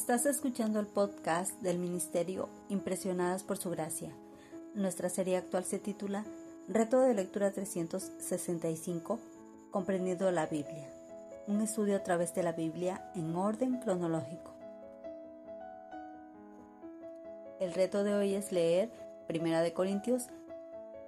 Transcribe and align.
Estás 0.00 0.24
escuchando 0.24 0.80
el 0.80 0.86
podcast 0.86 1.60
del 1.60 1.78
Ministerio 1.78 2.48
Impresionadas 2.70 3.42
por 3.42 3.58
Su 3.58 3.68
Gracia. 3.68 4.10
Nuestra 4.74 5.10
serie 5.10 5.36
actual 5.36 5.62
se 5.64 5.78
titula 5.78 6.24
Reto 6.68 7.00
de 7.00 7.12
Lectura 7.12 7.52
365, 7.52 9.20
comprendiendo 9.70 10.30
la 10.30 10.46
Biblia. 10.46 10.88
Un 11.46 11.60
estudio 11.60 11.96
a 11.96 12.02
través 12.02 12.34
de 12.34 12.42
la 12.42 12.52
Biblia 12.52 13.12
en 13.14 13.36
orden 13.36 13.78
cronológico. 13.78 14.52
El 17.60 17.74
reto 17.74 18.02
de 18.02 18.14
hoy 18.14 18.34
es 18.34 18.52
leer 18.52 18.90
Primera 19.28 19.60
de 19.60 19.74
Corintios 19.74 20.28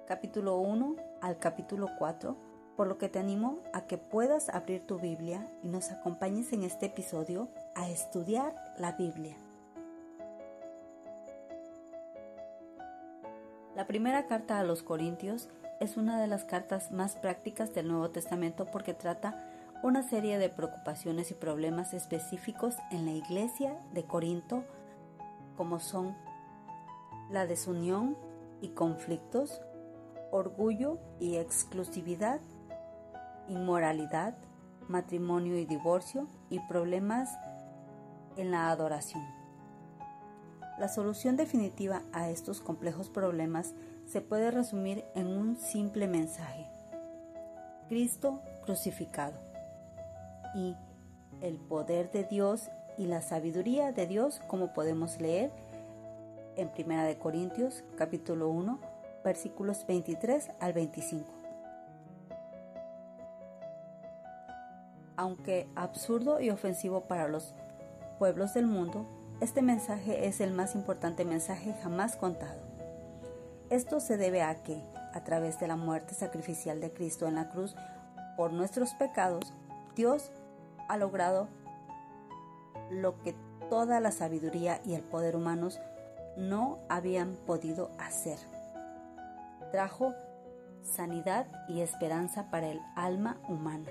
capítulo 0.07 0.57
1 0.59 0.95
al 1.19 1.39
capítulo 1.39 1.89
4, 1.97 2.37
por 2.77 2.85
lo 2.85 2.99
que 2.99 3.09
te 3.09 3.17
animo 3.17 3.57
a 3.73 3.87
que 3.87 3.97
puedas 3.97 4.49
abrir 4.49 4.85
tu 4.85 4.99
Biblia 4.99 5.49
y 5.63 5.67
nos 5.67 5.89
acompañes 5.89 6.53
en 6.53 6.61
este 6.61 6.85
episodio 6.85 7.49
a 7.75 7.89
estudiar 7.89 8.53
la 8.77 8.93
Biblia. 8.93 9.35
La 13.75 13.87
primera 13.87 14.27
carta 14.27 14.59
a 14.59 14.63
los 14.63 14.83
Corintios 14.83 15.49
es 15.79 15.97
una 15.97 16.21
de 16.21 16.27
las 16.27 16.45
cartas 16.45 16.91
más 16.91 17.15
prácticas 17.15 17.73
del 17.73 17.87
Nuevo 17.87 18.09
Testamento 18.11 18.65
porque 18.71 18.93
trata 18.93 19.49
una 19.81 20.03
serie 20.03 20.37
de 20.37 20.49
preocupaciones 20.49 21.31
y 21.31 21.33
problemas 21.33 21.93
específicos 21.93 22.75
en 22.91 23.05
la 23.05 23.11
iglesia 23.11 23.77
de 23.93 24.05
Corinto, 24.05 24.63
como 25.57 25.79
son 25.79 26.15
la 27.29 27.45
desunión 27.47 28.15
y 28.61 28.69
conflictos, 28.69 29.61
orgullo 30.31 30.99
y 31.19 31.35
exclusividad, 31.35 32.39
inmoralidad, 33.49 34.37
matrimonio 34.87 35.57
y 35.57 35.65
divorcio 35.65 36.27
y 36.49 36.59
problemas 36.61 37.37
en 38.37 38.51
la 38.51 38.69
adoración. 38.69 39.23
La 40.79 40.87
solución 40.87 41.37
definitiva 41.37 42.01
a 42.13 42.29
estos 42.29 42.59
complejos 42.59 43.09
problemas 43.09 43.73
se 44.07 44.21
puede 44.21 44.51
resumir 44.51 45.05
en 45.15 45.27
un 45.27 45.57
simple 45.57 46.07
mensaje. 46.07 46.67
Cristo 47.87 48.41
crucificado. 48.65 49.39
Y 50.55 50.75
el 51.41 51.57
poder 51.57 52.11
de 52.11 52.23
Dios 52.23 52.69
y 52.97 53.05
la 53.05 53.21
sabiduría 53.21 53.91
de 53.91 54.07
Dios 54.07 54.41
como 54.47 54.73
podemos 54.73 55.19
leer 55.19 55.51
en 56.55 56.71
1 56.77 57.19
Corintios 57.19 57.83
capítulo 57.97 58.49
1 58.49 58.79
versículos 59.23 59.85
23 59.87 60.51
al 60.59 60.73
25. 60.73 61.25
Aunque 65.15 65.67
absurdo 65.75 66.39
y 66.41 66.49
ofensivo 66.49 67.01
para 67.01 67.27
los 67.27 67.53
pueblos 68.17 68.53
del 68.53 68.67
mundo, 68.67 69.05
este 69.41 69.61
mensaje 69.61 70.27
es 70.27 70.41
el 70.41 70.53
más 70.53 70.75
importante 70.75 71.25
mensaje 71.25 71.75
jamás 71.81 72.15
contado. 72.15 72.61
Esto 73.69 73.99
se 73.99 74.17
debe 74.17 74.41
a 74.43 74.63
que, 74.63 74.81
a 75.13 75.23
través 75.23 75.59
de 75.59 75.67
la 75.67 75.75
muerte 75.75 76.13
sacrificial 76.13 76.79
de 76.79 76.91
Cristo 76.93 77.27
en 77.27 77.35
la 77.35 77.49
cruz 77.49 77.75
por 78.37 78.53
nuestros 78.53 78.93
pecados, 78.93 79.53
Dios 79.95 80.31
ha 80.87 80.97
logrado 80.97 81.47
lo 82.91 83.21
que 83.21 83.35
toda 83.69 83.99
la 83.99 84.11
sabiduría 84.11 84.79
y 84.85 84.93
el 84.93 85.01
poder 85.01 85.35
humanos 85.35 85.79
no 86.37 86.79
habían 86.89 87.35
podido 87.45 87.91
hacer 87.99 88.37
trajo 89.73 90.13
sanidad 90.83 91.47
y 91.67 91.81
esperanza 91.81 92.51
para 92.51 92.67
el 92.67 92.79
alma 92.95 93.37
humana. 93.49 93.89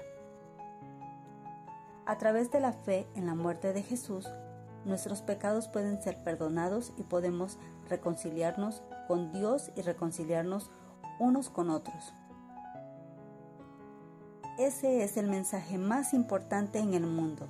A 2.05 2.19
través 2.19 2.50
de 2.50 2.59
la 2.59 2.72
fe 2.72 3.06
en 3.15 3.26
la 3.26 3.34
muerte 3.34 3.72
de 3.72 3.82
Jesús, 3.82 4.28
nuestros 4.84 5.22
pecados 5.22 5.69
pueden 5.69 6.03
ser 6.03 6.22
perdonados 6.25 6.93
y 6.97 7.04
podemos 7.04 7.59
reconciliarnos 7.88 8.82
con 9.06 9.32
Dios 9.32 9.71
y 9.76 9.82
reconciliarnos 9.82 10.71
unos 11.21 11.49
con 11.49 11.71
otros. 11.71 12.12
Ese 14.59 15.04
es 15.04 15.16
el 15.16 15.28
mensaje 15.28 15.78
más 15.78 16.12
importante 16.12 16.81
en 16.81 16.94
el 16.94 17.06
mundo. 17.06 17.47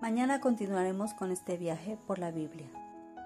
Mañana 0.00 0.40
continuaremos 0.40 1.14
con 1.14 1.30
este 1.30 1.56
viaje 1.56 1.98
por 2.06 2.18
la 2.18 2.30
Biblia. 2.30 2.83